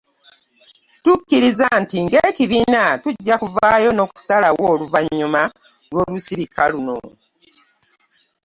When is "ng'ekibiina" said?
2.03-2.83